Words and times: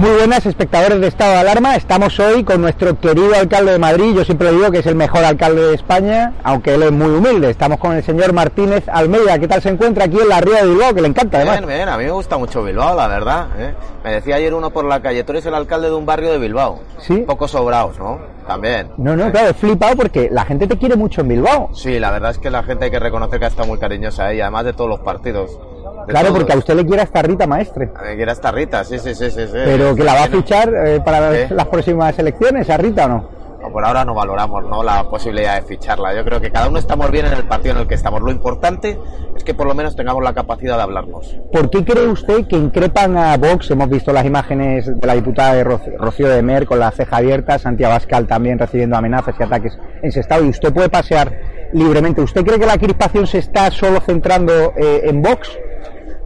Muy 0.00 0.12
buenas 0.12 0.46
espectadores 0.46 0.98
de 0.98 1.08
Estado 1.08 1.32
de 1.32 1.38
Alarma, 1.40 1.76
estamos 1.76 2.18
hoy 2.20 2.42
con 2.42 2.62
nuestro 2.62 2.98
querido 2.98 3.34
alcalde 3.34 3.72
de 3.72 3.78
Madrid, 3.78 4.14
yo 4.16 4.24
siempre 4.24 4.50
digo 4.50 4.70
que 4.70 4.78
es 4.78 4.86
el 4.86 4.94
mejor 4.94 5.22
alcalde 5.22 5.60
de 5.60 5.74
España, 5.74 6.32
aunque 6.42 6.72
él 6.72 6.84
es 6.84 6.90
muy 6.90 7.08
humilde, 7.08 7.50
estamos 7.50 7.78
con 7.78 7.92
el 7.94 8.02
señor 8.02 8.32
Martínez 8.32 8.88
Almeida, 8.88 9.38
¿qué 9.38 9.46
tal 9.46 9.60
se 9.60 9.68
encuentra 9.68 10.04
aquí 10.04 10.16
en 10.18 10.30
la 10.30 10.40
Ría 10.40 10.62
de 10.62 10.70
Bilbao? 10.70 10.94
Que 10.94 11.02
le 11.02 11.08
encanta 11.08 11.36
además. 11.36 11.58
Bien, 11.58 11.68
bien, 11.68 11.88
a 11.90 11.98
mí 11.98 12.04
me 12.04 12.12
gusta 12.12 12.38
mucho 12.38 12.62
Bilbao, 12.62 12.96
la 12.96 13.08
verdad. 13.08 13.48
¿eh? 13.58 13.74
Me 14.02 14.12
decía 14.12 14.36
ayer 14.36 14.54
uno 14.54 14.70
por 14.70 14.86
la 14.86 15.02
calle, 15.02 15.22
tú 15.22 15.32
eres 15.32 15.44
el 15.44 15.54
alcalde 15.54 15.90
de 15.90 15.94
un 15.94 16.06
barrio 16.06 16.32
de 16.32 16.38
Bilbao. 16.38 16.80
Sí. 16.96 17.12
Un 17.12 17.26
poco 17.26 17.46
sobraos, 17.46 17.98
¿no? 17.98 18.20
También. 18.46 18.88
No, 18.96 19.14
no, 19.14 19.30
claro, 19.30 19.52
flipado 19.52 19.96
porque 19.96 20.30
la 20.32 20.46
gente 20.46 20.66
te 20.66 20.78
quiere 20.78 20.96
mucho 20.96 21.20
en 21.20 21.28
Bilbao. 21.28 21.68
Sí, 21.74 22.00
la 22.00 22.10
verdad 22.10 22.30
es 22.30 22.38
que 22.38 22.48
la 22.48 22.62
gente 22.62 22.86
hay 22.86 22.90
que 22.90 23.00
reconocer 23.00 23.38
que 23.38 23.44
ha 23.44 23.48
estado 23.48 23.68
muy 23.68 23.78
cariñosa 23.78 24.32
ella, 24.32 24.44
además 24.44 24.64
de 24.64 24.72
todos 24.72 24.88
los 24.88 25.00
partidos. 25.00 25.58
Claro, 26.06 26.32
porque 26.32 26.52
a 26.52 26.56
usted 26.56 26.74
le 26.74 26.86
quiere 26.86 27.02
hasta 27.02 27.22
Rita 27.22 27.46
Maestre. 27.46 27.90
A 27.94 28.02
mí 28.02 28.16
quiere 28.16 28.32
esta 28.32 28.50
Rita, 28.50 28.84
sí, 28.84 28.98
sí, 28.98 29.14
sí, 29.14 29.30
sí. 29.30 29.46
Pero 29.52 29.94
que 29.94 30.04
la 30.04 30.14
va 30.14 30.24
a 30.24 30.28
fichar 30.28 30.72
eh, 30.74 31.00
para 31.00 31.34
¿Eh? 31.34 31.48
las 31.50 31.66
próximas 31.66 32.18
elecciones, 32.18 32.68
a 32.70 32.76
Rita 32.76 33.06
o 33.06 33.08
no. 33.08 33.40
No, 33.60 33.70
por 33.70 33.84
ahora 33.84 34.06
no 34.06 34.14
valoramos 34.14 34.64
¿no? 34.64 34.82
la 34.82 35.04
posibilidad 35.04 35.60
de 35.60 35.66
ficharla. 35.66 36.14
Yo 36.14 36.24
creo 36.24 36.40
que 36.40 36.50
cada 36.50 36.68
uno 36.68 36.78
estamos 36.78 37.10
bien 37.10 37.26
en 37.26 37.34
el 37.34 37.44
partido 37.44 37.74
en 37.74 37.82
el 37.82 37.86
que 37.86 37.94
estamos. 37.94 38.22
Lo 38.22 38.30
importante 38.30 38.98
es 39.36 39.44
que 39.44 39.52
por 39.52 39.66
lo 39.66 39.74
menos 39.74 39.94
tengamos 39.94 40.22
la 40.24 40.32
capacidad 40.32 40.76
de 40.76 40.82
hablarnos. 40.82 41.36
¿Por 41.52 41.68
qué 41.68 41.84
cree 41.84 42.06
usted 42.06 42.46
que 42.46 42.56
increpan 42.56 43.18
a 43.18 43.36
Vox? 43.36 43.70
Hemos 43.70 43.90
visto 43.90 44.14
las 44.14 44.24
imágenes 44.24 44.86
de 44.98 45.06
la 45.06 45.14
diputada 45.14 45.54
de 45.54 45.64
Rocío 45.64 46.28
de 46.28 46.42
Mer 46.42 46.64
con 46.64 46.78
la 46.78 46.90
ceja 46.90 47.18
abierta, 47.18 47.58
Santiago 47.58 47.92
Abascal 47.92 48.26
también 48.26 48.58
recibiendo 48.58 48.96
amenazas 48.96 49.34
y 49.38 49.42
ataques 49.42 49.78
en 50.02 50.08
ese 50.08 50.20
estado, 50.20 50.42
y 50.42 50.48
usted 50.48 50.72
puede 50.72 50.88
pasear 50.88 51.30
libremente. 51.74 52.22
¿Usted 52.22 52.44
cree 52.44 52.58
que 52.58 52.66
la 52.66 52.78
crispación 52.78 53.26
se 53.26 53.38
está 53.38 53.70
solo 53.70 54.00
centrando 54.00 54.72
eh, 54.74 55.02
en 55.04 55.20
Vox? 55.20 55.50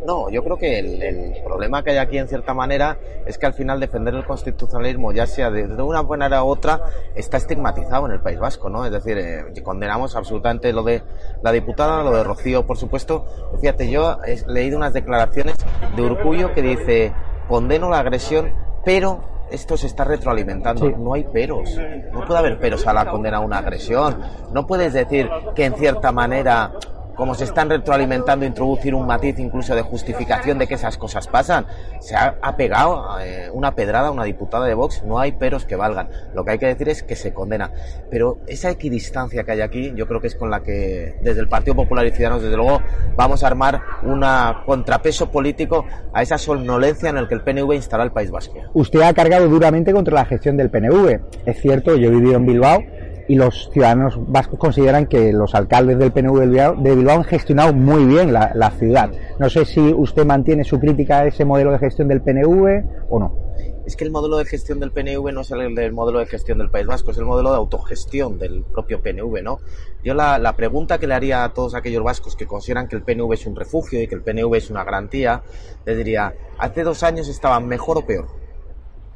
No, 0.04 0.28
yo 0.28 0.44
creo 0.44 0.56
que 0.59 0.78
el, 0.78 1.03
el 1.03 1.42
problema 1.42 1.82
que 1.82 1.92
hay 1.92 1.97
aquí 1.97 2.19
en 2.19 2.28
cierta 2.28 2.53
manera 2.53 2.98
es 3.25 3.38
que 3.38 3.47
al 3.47 3.54
final 3.54 3.81
defender 3.81 4.15
el 4.15 4.25
constitucionalismo, 4.25 5.12
ya 5.12 5.26
sea 5.26 5.50
de, 5.50 5.66
de 5.66 5.82
una 5.82 6.03
manera 6.03 6.44
u 6.44 6.48
otra, 6.48 6.82
está 7.15 7.38
estigmatizado 7.38 8.06
en 8.06 8.12
el 8.12 8.20
País 8.20 8.38
Vasco, 8.38 8.69
¿no? 8.69 8.84
Es 8.84 8.93
decir, 8.93 9.16
eh, 9.19 9.44
condenamos 9.62 10.14
absolutamente 10.14 10.72
lo 10.72 10.82
de 10.82 11.03
la 11.43 11.53
diputada, 11.53 12.03
lo 12.03 12.10
de 12.10 12.22
Rocío, 12.22 12.66
por 12.66 12.76
supuesto. 12.76 13.25
Fíjate, 13.60 13.91
yo 13.91 14.19
he 14.26 14.41
leído 14.47 14.76
unas 14.76 14.93
declaraciones 14.93 15.56
de 15.97 16.03
Urcullo 16.03 16.53
que 16.53 16.62
dice, 16.62 17.12
condeno 17.48 17.88
la 17.88 18.00
agresión, 18.00 18.53
pero 18.84 19.22
esto 19.50 19.76
se 19.76 19.87
está 19.87 20.04
retroalimentando. 20.04 20.87
Sí. 20.87 20.94
No 20.98 21.14
hay 21.14 21.25
peros. 21.25 21.70
No 22.12 22.25
puede 22.26 22.38
haber 22.38 22.59
peros 22.59 22.87
a 22.87 22.93
la 22.93 23.06
condena 23.10 23.38
a 23.38 23.41
una 23.41 23.59
agresión. 23.59 24.20
No 24.53 24.66
puedes 24.66 24.93
decir 24.93 25.31
que 25.54 25.64
en 25.64 25.75
cierta 25.75 26.12
manera 26.12 26.72
como 27.14 27.34
se 27.34 27.44
están 27.44 27.70
retroalimentando, 27.70 28.44
introducir 28.44 28.94
un 28.94 29.06
matiz 29.06 29.38
incluso 29.38 29.75
de 29.75 29.82
justificación 29.82 30.58
de 30.58 30.66
que 30.66 30.75
esas 30.75 30.98
cosas 30.98 31.26
pasan. 31.28 31.66
Se 32.00 32.16
ha, 32.16 32.56
pegado 32.56 33.19
eh, 33.20 33.50
una 33.52 33.75
pedrada 33.75 34.08
a 34.08 34.10
una 34.10 34.25
diputada 34.25 34.66
de 34.66 34.75
Vox, 34.75 35.02
no 35.04 35.19
hay 35.19 35.32
peros 35.32 35.64
que 35.64 35.76
valgan. 35.76 36.08
Lo 36.34 36.44
que 36.44 36.52
hay 36.52 36.58
que 36.58 36.66
decir 36.66 36.88
es 36.88 37.02
que 37.02 37.16
se 37.16 37.32
condena. 37.32 37.70
Pero 38.10 38.38
esa 38.47 38.70
equidistancia 38.70 39.44
que 39.44 39.52
hay 39.52 39.60
aquí, 39.60 39.92
yo 39.97 40.06
creo 40.06 40.20
que 40.20 40.28
es 40.28 40.36
con 40.36 40.50
la 40.50 40.62
que 40.62 41.16
desde 41.22 41.41
el 41.41 41.48
Partido 41.48 41.75
Popular 41.75 42.06
y 42.06 42.10
Ciudadanos, 42.10 42.42
desde 42.42 42.56
luego, 42.56 42.80
vamos 43.16 43.42
a 43.42 43.46
armar 43.46 43.81
un 44.02 44.25
contrapeso 44.66 45.31
político 45.31 45.84
a 46.12 46.22
esa 46.22 46.38
somnolencia 46.38 47.10
en 47.10 47.19
el 47.19 47.28
que 47.28 47.34
el 47.34 47.43
PNV 47.43 47.75
instala 47.75 48.05
el 48.05 48.12
País 48.12 48.31
Vasco. 48.31 48.55
Usted 48.72 49.02
ha 49.02 49.12
cargado 49.12 49.49
duramente 49.49 49.93
contra 49.93 50.14
la 50.14 50.25
gestión 50.25 50.56
del 50.56 50.70
PNV. 50.70 51.20
Es 51.46 51.60
cierto, 51.60 51.96
yo 51.96 52.08
he 52.08 52.10
vivido 52.10 52.37
en 52.37 52.46
Bilbao 52.46 52.81
y 53.29 53.37
los 53.37 53.71
ciudadanos 53.73 54.15
vascos 54.29 54.59
consideran 54.59 55.06
que 55.06 55.32
los 55.32 55.55
alcaldes 55.55 55.99
del 55.99 56.12
PNV 56.12 56.41
de 56.82 56.94
Bilbao, 56.94 57.17
han 57.17 57.25
gestionado 57.25 57.73
muy 57.73 58.05
bien 58.05 58.32
la, 58.32 58.53
la 58.55 58.71
ciudad. 58.71 59.11
No 59.38 59.49
sé 59.49 59.65
si 59.65 59.81
usted 59.81 60.25
mantiene 60.25 60.65
su 60.65 60.79
crítica 60.79 61.21
a 61.21 61.26
ese 61.26 61.44
modelo 61.44 61.73
de 61.73 61.79
gestión 61.79 62.09
del 62.09 62.21
PNV 62.21 63.09
o 63.11 63.19
no. 63.19 63.44
Es 63.87 63.97
que 63.97 64.05
el 64.05 64.11
modelo 64.11 64.38
de 64.38 64.47
gestión 64.47 64.81
del 64.81 64.93
PNV 64.93 65.31
no 65.32 65.43
es 65.43 65.50
el 65.50 65.75
del 65.75 65.93
modelo 65.93 66.19
de 66.19 66.26
gestión 66.26 66.56
del 66.59 66.71
País 66.71 66.87
Vasco, 66.87 67.11
es 67.11 67.19
el 67.19 67.26
modelo 67.26 67.50
de 67.50 67.56
autogestión 67.56 68.38
del 68.38 68.65
propio 68.65 69.03
PNV, 69.03 69.43
¿no? 69.43 69.59
Yo 70.03 70.15
la, 70.15 70.38
la 70.38 70.56
pregunta 70.56 70.99
que 70.99 71.06
le 71.06 71.15
haría 71.15 71.44
a 71.44 71.53
todos 71.53 71.75
aquellos 71.75 72.03
vascos 72.03 72.35
que 72.35 72.47
consideran 72.47 72.88
que 72.88 72.97
el 72.97 73.03
PNV 73.03 73.32
es 73.35 73.47
un 73.47 73.55
refugio 73.55 74.00
y 74.00 74.09
que 74.09 74.15
el 74.15 74.23
PNV 74.23 74.55
es 74.55 74.70
una 74.70 74.85
garantía, 74.85 75.43
les 75.85 75.99
diría, 75.99 76.35
¿hace 76.59 76.82
dos 76.82 77.03
años 77.03 77.29
estaban 77.29 77.69
mejor 77.69 77.99
o 77.99 78.06
peor? 78.06 78.27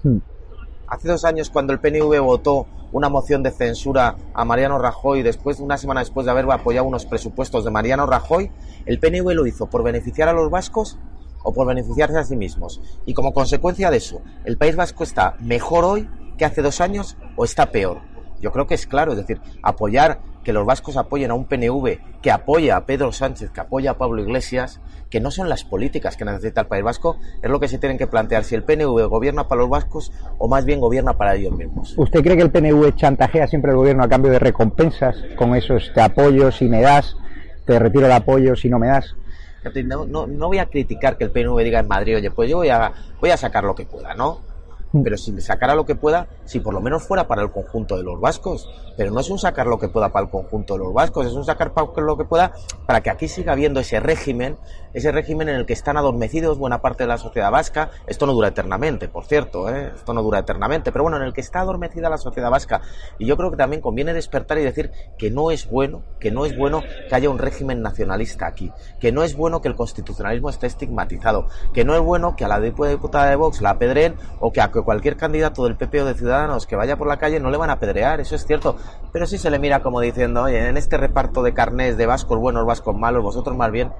Hmm. 0.02 0.19
Hace 0.87 1.08
dos 1.08 1.25
años 1.25 1.49
cuando 1.49 1.72
el 1.72 1.81
PNV 1.81 2.20
votó 2.20 2.66
una 2.93 3.08
moción 3.08 3.43
de 3.43 3.50
censura 3.50 4.17
a 4.35 4.44
Mariano 4.44 4.79
Rajoy 4.79 5.23
después 5.23 5.61
una 5.61 5.76
semana 5.76 6.00
después 6.00 6.25
de 6.25 6.32
haber 6.32 6.50
apoyado 6.50 6.87
unos 6.87 7.06
presupuestos 7.06 7.64
de 7.64 7.70
Mariano 7.70 8.06
Rajoy, 8.06 8.50
el 8.87 8.99
PNV 8.99 9.35
lo 9.35 9.46
hizo 9.46 9.67
por 9.67 9.82
beneficiar 9.82 10.29
a 10.29 10.32
los 10.32 10.50
vascos 10.50 10.99
o 11.43 11.52
por 11.52 11.67
beneficiarse 11.67 12.19
a 12.19 12.25
sí 12.25 12.37
mismos. 12.37 12.81
Y 13.06 13.14
como 13.14 13.32
consecuencia 13.32 13.90
de 13.90 13.99
eso, 13.99 14.20
el 14.44 14.58
País 14.58 14.76
Vasco 14.76 15.05
está 15.05 15.37
mejor 15.40 15.85
hoy 15.85 16.08
que 16.37 16.44
hace 16.44 16.62
dos 16.62 16.81
años 16.81 17.17
o 17.37 17.44
está 17.44 17.70
peor. 17.70 18.00
Yo 18.40 18.52
creo 18.52 18.67
que 18.67 18.75
es 18.75 18.87
claro, 18.87 19.12
es 19.12 19.19
decir, 19.19 19.40
apoyar 19.62 20.20
que 20.48 20.54
los 20.54 20.64
vascos 20.64 20.96
apoyen 20.96 21.30
a 21.30 21.34
un 21.34 21.44
PNV 21.44 21.98
que 22.22 22.30
apoya 22.30 22.78
a 22.78 22.86
Pedro 22.86 23.12
Sánchez, 23.12 23.50
que 23.50 23.60
apoya 23.60 23.90
a 23.90 23.98
Pablo 23.98 24.22
Iglesias, 24.22 24.80
que 25.10 25.20
no 25.20 25.30
son 25.30 25.50
las 25.50 25.62
políticas 25.62 26.16
que 26.16 26.24
necesita 26.24 26.62
el 26.62 26.68
País 26.68 26.82
Vasco, 26.82 27.18
es 27.42 27.50
lo 27.50 27.60
que 27.60 27.68
se 27.68 27.76
tienen 27.76 27.98
que 27.98 28.06
plantear 28.06 28.44
si 28.44 28.54
el 28.54 28.62
PNV 28.62 29.10
gobierna 29.10 29.46
para 29.46 29.60
los 29.60 29.68
vascos 29.68 30.10
o 30.38 30.48
más 30.48 30.64
bien 30.64 30.80
gobierna 30.80 31.18
para 31.18 31.34
ellos 31.34 31.52
mismos. 31.52 31.92
¿Usted 31.98 32.22
cree 32.22 32.38
que 32.38 32.44
el 32.44 32.50
PNV 32.50 32.94
chantajea 32.94 33.46
siempre 33.46 33.72
al 33.72 33.76
gobierno 33.76 34.04
a 34.04 34.08
cambio 34.08 34.32
de 34.32 34.38
recompensas 34.38 35.16
con 35.36 35.54
esos 35.54 35.92
te 35.92 36.00
apoyo 36.00 36.50
si 36.50 36.64
me 36.64 36.80
das, 36.80 37.14
te 37.66 37.78
retiro 37.78 38.06
el 38.06 38.12
apoyo 38.12 38.56
si 38.56 38.70
no 38.70 38.78
me 38.78 38.86
das? 38.86 39.14
No, 39.84 40.06
no, 40.06 40.26
no, 40.26 40.46
voy 40.46 40.60
a 40.60 40.70
criticar 40.70 41.18
que 41.18 41.24
el 41.24 41.30
PNV 41.30 41.58
diga 41.62 41.80
en 41.80 41.88
Madrid, 41.88 42.16
oye, 42.16 42.30
pues 42.30 42.48
yo 42.48 42.56
voy 42.56 42.70
a, 42.70 42.90
voy 43.20 43.28
a 43.28 43.36
sacar 43.36 43.64
lo 43.64 43.74
que 43.74 43.84
pueda, 43.84 44.14
¿no? 44.14 44.47
Pero 44.93 45.17
si 45.17 45.38
sacara 45.40 45.75
lo 45.75 45.85
que 45.85 45.94
pueda, 45.94 46.29
si 46.44 46.61
por 46.61 46.73
lo 46.73 46.81
menos 46.81 47.02
fuera 47.02 47.26
para 47.26 47.43
el 47.43 47.50
conjunto 47.50 47.96
de 47.96 48.02
los 48.02 48.20
vascos. 48.20 48.69
Pero 48.96 49.11
no 49.11 49.20
es 49.20 49.31
un 49.31 49.38
sacar 49.38 49.67
lo 49.67 49.79
que 49.79 49.88
pueda 49.88 50.11
para 50.11 50.26
el 50.26 50.31
conjunto 50.31 50.75
de 50.75 50.81
los 50.81 50.93
vascos, 50.93 51.26
es 51.26 51.35
un 51.35 51.44
sacar 51.44 51.73
lo 51.96 52.17
que 52.17 52.25
pueda 52.25 52.52
para 52.87 53.00
que 53.00 53.11
aquí 53.11 53.29
siga 53.29 53.52
habiendo 53.52 53.81
ese 53.81 54.00
régimen, 54.00 54.56
ese 54.98 55.12
régimen 55.12 55.48
en 55.48 55.56
el 55.56 55.66
que 55.66 55.72
están 55.72 55.96
adormecidos 55.96 56.58
buena 56.58 56.80
parte 56.80 57.04
de 57.04 57.08
la 57.08 57.18
sociedad 57.18 57.50
vasca. 57.50 57.90
Esto 58.06 58.26
no 58.26 58.32
dura 58.32 58.48
eternamente, 58.48 59.08
por 59.08 59.24
cierto, 59.24 59.68
¿eh? 59.68 59.92
esto 59.94 60.12
no 60.12 60.22
dura 60.22 60.40
eternamente, 60.40 60.92
pero 60.92 61.04
bueno, 61.04 61.16
en 61.16 61.22
el 61.22 61.32
que 61.32 61.40
está 61.40 61.60
adormecida 61.60 62.10
la 62.10 62.18
sociedad 62.18 62.50
vasca. 62.50 62.82
Y 63.18 63.26
yo 63.26 63.36
creo 63.36 63.50
que 63.50 63.56
también 63.56 63.80
conviene 63.80 64.12
despertar 64.12 64.58
y 64.58 64.62
decir 64.62 64.90
que 65.16 65.30
no 65.30 65.50
es 65.50 65.68
bueno, 65.68 66.02
que 66.20 66.30
no 66.30 66.44
es 66.44 66.56
bueno 66.56 66.82
que 67.08 67.14
haya 67.14 67.30
un 67.30 67.38
régimen 67.38 67.80
nacionalista 67.80 68.46
aquí, 68.46 68.72
que 69.00 69.12
no 69.12 69.22
es 69.22 69.36
bueno 69.36 69.60
que 69.60 69.68
el 69.68 69.76
constitucionalismo 69.76 70.50
esté 70.50 70.66
estigmatizado, 70.66 71.46
que 71.72 71.84
no 71.84 71.94
es 71.94 72.00
bueno 72.00 72.36
que 72.36 72.44
a 72.44 72.48
la 72.48 72.60
diputada 72.60 73.30
de 73.30 73.36
Vox 73.36 73.60
la 73.60 73.70
apedreen 73.70 74.16
o 74.40 74.52
que 74.52 74.60
a 74.60 74.70
cualquier 74.70 75.16
candidato 75.16 75.64
del 75.64 75.76
PP 75.76 76.02
o 76.02 76.04
de 76.04 76.14
Ciudadanos 76.14 76.66
que 76.66 76.76
vaya 76.76 76.96
por 76.96 77.06
la 77.06 77.18
calle 77.18 77.40
no 77.40 77.50
le 77.50 77.56
van 77.56 77.70
a 77.70 77.74
apedrear, 77.74 78.20
eso 78.20 78.34
es 78.34 78.44
cierto, 78.46 78.76
pero 79.12 79.26
sí 79.26 79.38
se 79.38 79.50
le 79.50 79.58
mira 79.58 79.80
como 79.80 80.00
diciendo, 80.00 80.42
oye, 80.42 80.68
en 80.68 80.76
este 80.76 80.96
reparto 80.96 81.42
de 81.42 81.54
carnés 81.54 81.96
de 81.96 82.06
vascos 82.06 82.38
buenos, 82.38 82.66
vascos 82.66 82.96
malos, 82.96 83.22
vosotros 83.22 83.56
más 83.56 83.70
bien 83.70 83.92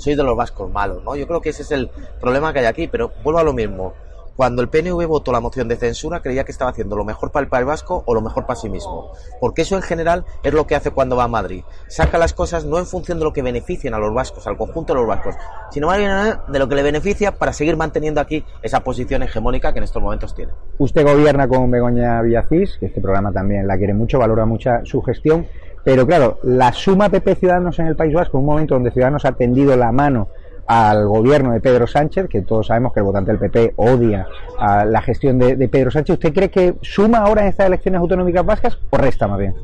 sois 0.00 0.16
de 0.16 0.22
los 0.22 0.36
vascos 0.36 0.70
malos, 0.70 1.02
¿no? 1.04 1.14
Yo 1.16 1.26
creo 1.26 1.40
que 1.40 1.50
ese 1.50 1.62
es 1.62 1.70
el 1.70 1.90
problema 2.20 2.52
que 2.52 2.60
hay 2.60 2.66
aquí, 2.66 2.86
pero 2.88 3.12
vuelvo 3.22 3.38
a 3.38 3.44
lo 3.44 3.52
mismo 3.52 3.94
cuando 4.36 4.62
el 4.62 4.68
PNV 4.68 5.06
votó 5.06 5.32
la 5.32 5.40
moción 5.40 5.68
de 5.68 5.76
censura, 5.76 6.20
creía 6.20 6.44
que 6.44 6.52
estaba 6.52 6.70
haciendo 6.70 6.96
lo 6.96 7.04
mejor 7.04 7.30
para 7.30 7.44
el 7.44 7.50
País 7.50 7.66
Vasco 7.66 8.02
o 8.06 8.14
lo 8.14 8.20
mejor 8.20 8.46
para 8.46 8.58
sí 8.58 8.68
mismo. 8.68 9.12
Porque 9.40 9.62
eso 9.62 9.76
en 9.76 9.82
general 9.82 10.24
es 10.42 10.52
lo 10.52 10.66
que 10.66 10.74
hace 10.74 10.90
cuando 10.90 11.16
va 11.16 11.24
a 11.24 11.28
Madrid. 11.28 11.62
Saca 11.88 12.18
las 12.18 12.32
cosas 12.32 12.64
no 12.64 12.78
en 12.78 12.86
función 12.86 13.18
de 13.18 13.24
lo 13.24 13.32
que 13.32 13.42
beneficien 13.42 13.94
a 13.94 13.98
los 13.98 14.14
vascos, 14.14 14.46
al 14.46 14.56
conjunto 14.56 14.94
de 14.94 15.00
los 15.00 15.08
vascos, 15.08 15.34
sino 15.70 15.88
más 15.88 15.98
bien 15.98 16.10
de 16.48 16.58
lo 16.58 16.68
que 16.68 16.74
le 16.74 16.82
beneficia 16.82 17.32
para 17.32 17.52
seguir 17.52 17.76
manteniendo 17.76 18.20
aquí 18.20 18.44
esa 18.62 18.80
posición 18.80 19.22
hegemónica 19.22 19.72
que 19.72 19.78
en 19.78 19.84
estos 19.84 20.02
momentos 20.02 20.34
tiene. 20.34 20.52
Usted 20.78 21.04
gobierna 21.04 21.46
con 21.46 21.70
Begoña 21.70 22.22
Villacís, 22.22 22.78
que 22.78 22.86
este 22.86 23.00
programa 23.00 23.32
también 23.32 23.66
la 23.66 23.76
quiere 23.76 23.94
mucho, 23.94 24.18
valora 24.18 24.46
mucha 24.46 24.84
su 24.84 25.02
gestión. 25.02 25.46
Pero 25.82 26.06
claro, 26.06 26.38
la 26.42 26.72
suma 26.72 27.08
PP 27.08 27.36
Ciudadanos 27.36 27.78
en 27.78 27.86
el 27.86 27.96
País 27.96 28.14
Vasco, 28.14 28.38
un 28.38 28.44
momento 28.44 28.74
donde 28.74 28.90
Ciudadanos 28.90 29.24
ha 29.24 29.32
tendido 29.32 29.74
la 29.76 29.92
mano 29.92 30.28
al 30.70 31.08
gobierno 31.08 31.50
de 31.50 31.60
Pedro 31.60 31.88
Sánchez, 31.88 32.28
que 32.28 32.42
todos 32.42 32.68
sabemos 32.68 32.92
que 32.92 33.00
el 33.00 33.04
votante 33.04 33.32
del 33.32 33.40
PP 33.40 33.72
odia 33.74 34.28
a 34.56 34.84
la 34.84 35.02
gestión 35.02 35.36
de, 35.36 35.56
de 35.56 35.68
Pedro 35.68 35.90
Sánchez. 35.90 36.14
¿Usted 36.14 36.32
cree 36.32 36.48
que 36.48 36.76
suma 36.80 37.18
ahora 37.18 37.42
en 37.42 37.48
estas 37.48 37.66
elecciones 37.66 38.00
autonómicas 38.00 38.46
vascas 38.46 38.78
o 38.90 38.96
resta 38.96 39.26
más 39.26 39.40
bien? 39.40 39.56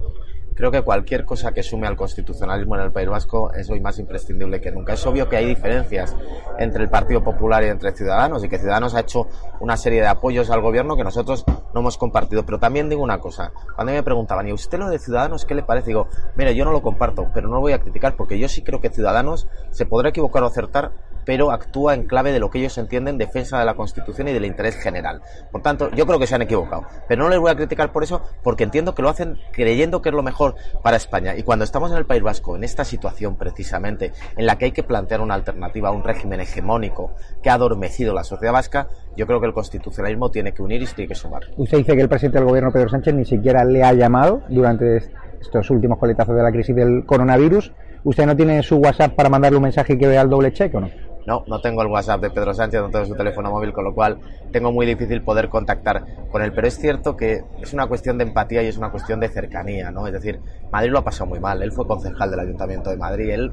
Creo 0.56 0.70
que 0.70 0.82
cualquier 0.82 1.24
cosa 1.24 1.52
que 1.52 1.62
sume 1.62 1.86
al 1.86 1.96
constitucionalismo 1.96 2.76
en 2.76 2.82
el 2.82 2.90
País 2.90 3.08
Vasco 3.08 3.52
es 3.52 3.68
hoy 3.70 3.80
más 3.80 3.98
imprescindible 3.98 4.60
que 4.60 4.72
nunca. 4.72 4.94
Es 4.94 5.06
obvio 5.06 5.28
que 5.28 5.36
hay 5.36 5.44
diferencias 5.44 6.16
entre 6.58 6.82
el 6.82 6.88
Partido 6.88 7.22
Popular 7.22 7.62
y 7.62 7.66
entre 7.66 7.92
Ciudadanos 7.92 8.42
y 8.42 8.48
que 8.48 8.58
Ciudadanos 8.58 8.94
ha 8.94 9.00
hecho 9.00 9.28
una 9.60 9.76
serie 9.76 10.00
de 10.00 10.08
apoyos 10.08 10.50
al 10.50 10.62
gobierno 10.62 10.96
que 10.96 11.04
nosotros 11.04 11.44
no 11.74 11.80
hemos 11.80 11.98
compartido. 11.98 12.44
Pero 12.46 12.58
también 12.58 12.88
digo 12.88 13.02
una 13.02 13.18
cosa, 13.18 13.52
cuando 13.74 13.92
me 13.92 14.02
preguntaban, 14.02 14.48
¿y 14.48 14.52
usted 14.52 14.78
lo 14.78 14.88
de 14.88 14.98
Ciudadanos 14.98 15.44
qué 15.44 15.54
le 15.54 15.62
parece? 15.62 15.88
Digo, 15.88 16.08
mire, 16.36 16.54
yo 16.54 16.64
no 16.64 16.72
lo 16.72 16.80
comparto, 16.80 17.30
pero 17.34 17.48
no 17.48 17.56
lo 17.56 17.60
voy 17.60 17.74
a 17.74 17.78
criticar 17.78 18.16
porque 18.16 18.38
yo 18.38 18.48
sí 18.48 18.62
creo 18.62 18.80
que 18.80 18.88
Ciudadanos 18.88 19.48
se 19.70 19.84
podrá 19.84 20.08
equivocar 20.08 20.42
o 20.42 20.46
acertar, 20.46 20.92
pero 21.26 21.50
actúa 21.50 21.92
en 21.92 22.04
clave 22.04 22.32
de 22.32 22.38
lo 22.38 22.48
que 22.48 22.58
ellos 22.58 22.78
entienden 22.78 23.18
defensa 23.18 23.58
de 23.58 23.66
la 23.66 23.74
Constitución 23.74 24.28
y 24.28 24.32
del 24.32 24.46
interés 24.46 24.76
general. 24.76 25.20
Por 25.52 25.60
tanto, 25.60 25.90
yo 25.90 26.06
creo 26.06 26.18
que 26.18 26.26
se 26.26 26.34
han 26.34 26.42
equivocado, 26.42 26.86
pero 27.08 27.24
no 27.24 27.28
les 27.28 27.38
voy 27.38 27.50
a 27.50 27.56
criticar 27.56 27.92
por 27.92 28.02
eso 28.02 28.22
porque 28.42 28.64
entiendo 28.64 28.94
que 28.94 29.02
lo 29.02 29.10
hacen 29.10 29.36
creyendo 29.52 30.00
que 30.00 30.08
es 30.08 30.14
lo 30.14 30.22
mejor 30.22 30.54
para 30.82 30.96
España. 30.96 31.36
Y 31.36 31.42
cuando 31.42 31.64
estamos 31.64 31.90
en 31.90 31.98
el 31.98 32.06
País 32.06 32.22
Vasco, 32.22 32.56
en 32.56 32.64
esta 32.64 32.84
situación 32.84 33.36
precisamente, 33.36 34.12
en 34.36 34.46
la 34.46 34.56
que 34.56 34.66
hay 34.66 34.72
que 34.72 34.84
plantear 34.84 35.20
una 35.20 35.34
alternativa 35.34 35.88
a 35.88 35.92
un 35.92 36.04
régimen 36.04 36.40
hegemónico 36.40 37.10
que 37.42 37.50
ha 37.50 37.54
adormecido 37.54 38.14
la 38.14 38.24
sociedad 38.24 38.52
vasca, 38.52 38.88
yo 39.16 39.26
creo 39.26 39.40
que 39.40 39.46
el 39.46 39.52
constitucionalismo 39.52 40.30
tiene 40.30 40.52
que 40.52 40.62
unir 40.62 40.82
y 40.82 40.86
tiene 40.86 41.08
que 41.08 41.14
sumar. 41.14 41.42
Usted 41.56 41.78
dice 41.78 41.96
que 41.96 42.02
el 42.02 42.08
presidente 42.08 42.38
del 42.38 42.46
gobierno, 42.46 42.70
Pedro 42.70 42.88
Sánchez, 42.88 43.14
ni 43.14 43.24
siquiera 43.24 43.64
le 43.64 43.82
ha 43.82 43.92
llamado 43.92 44.42
durante 44.48 45.02
estos 45.40 45.70
últimos 45.70 45.98
coletazos 45.98 46.36
de 46.36 46.42
la 46.42 46.52
crisis 46.52 46.74
del 46.74 47.04
coronavirus. 47.04 47.72
¿Usted 48.04 48.26
no 48.26 48.36
tiene 48.36 48.62
su 48.62 48.76
WhatsApp 48.76 49.14
para 49.14 49.28
mandarle 49.28 49.56
un 49.56 49.64
mensaje 49.64 49.98
que 49.98 50.06
vea 50.06 50.22
el 50.22 50.30
doble 50.30 50.52
cheque 50.52 50.76
o 50.76 50.80
no? 50.80 51.05
No, 51.26 51.42
no 51.48 51.60
tengo 51.60 51.82
el 51.82 51.88
WhatsApp 51.88 52.20
de 52.20 52.30
Pedro 52.30 52.54
Sánchez, 52.54 52.80
no 52.80 52.90
tengo 52.90 53.04
su 53.04 53.14
teléfono 53.14 53.50
móvil, 53.50 53.72
con 53.72 53.84
lo 53.84 53.94
cual 53.94 54.18
tengo 54.52 54.70
muy 54.70 54.86
difícil 54.86 55.22
poder 55.22 55.48
contactar 55.48 56.04
con 56.30 56.40
él. 56.42 56.52
Pero 56.52 56.68
es 56.68 56.78
cierto 56.78 57.16
que 57.16 57.42
es 57.60 57.72
una 57.72 57.86
cuestión 57.86 58.16
de 58.16 58.24
empatía 58.24 58.62
y 58.62 58.66
es 58.66 58.78
una 58.78 58.90
cuestión 58.90 59.18
de 59.18 59.28
cercanía, 59.28 59.90
¿no? 59.90 60.06
Es 60.06 60.12
decir, 60.12 60.40
Madrid 60.70 60.90
lo 60.90 61.00
ha 61.00 61.04
pasado 61.04 61.26
muy 61.26 61.40
mal. 61.40 61.62
Él 61.62 61.72
fue 61.72 61.86
concejal 61.86 62.30
del 62.30 62.40
Ayuntamiento 62.40 62.90
de 62.90 62.96
Madrid, 62.96 63.30
él 63.30 63.52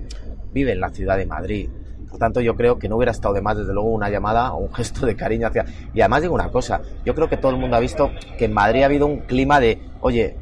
vive 0.54 0.74
en 0.74 0.80
la 0.80 0.90
ciudad 0.90 1.18
de 1.18 1.26
Madrid. 1.26 1.70
Por 2.10 2.20
tanto, 2.20 2.42
yo 2.42 2.56
creo 2.56 2.78
que 2.78 2.88
no 2.88 2.98
hubiera 2.98 3.12
estado 3.12 3.34
de 3.34 3.42
más, 3.42 3.58
desde 3.58 3.74
luego, 3.74 3.90
una 3.90 4.08
llamada 4.08 4.54
o 4.54 4.60
un 4.60 4.72
gesto 4.72 5.08
de 5.08 5.16
cariño 5.16 5.48
hacia. 5.48 5.66
Y 5.96 6.02
además 6.02 6.22
digo 6.22 6.36
una 6.36 6.50
cosa, 6.50 6.82
yo 7.04 7.16
creo 7.16 7.28
que 7.28 7.38
todo 7.38 7.52
el 7.52 7.58
mundo 7.58 7.76
ha 7.76 7.80
visto 7.80 8.12
que 8.38 8.46
en 8.46 8.54
Madrid 8.54 8.84
ha 8.84 8.86
habido 8.86 9.08
un 9.08 9.22
clima 9.22 9.60
de, 9.60 9.82
oye, 10.00 10.38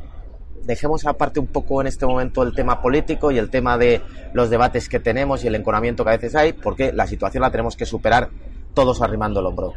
dejemos 0.65 1.05
aparte 1.05 1.39
un 1.39 1.47
poco 1.47 1.81
en 1.81 1.87
este 1.87 2.05
momento 2.05 2.43
el 2.43 2.53
tema 2.53 2.81
político 2.81 3.31
y 3.31 3.37
el 3.37 3.49
tema 3.49 3.77
de 3.77 4.01
los 4.33 4.49
debates 4.49 4.89
que 4.89 4.99
tenemos 4.99 5.43
y 5.43 5.47
el 5.47 5.55
enconamiento 5.55 6.03
que 6.03 6.09
a 6.11 6.13
veces 6.13 6.35
hay, 6.35 6.53
porque 6.53 6.91
la 6.93 7.07
situación 7.07 7.41
la 7.41 7.51
tenemos 7.51 7.75
que 7.75 7.85
superar 7.85 8.29
todos 8.73 9.01
arrimando 9.01 9.39
el 9.39 9.45
hombro. 9.45 9.73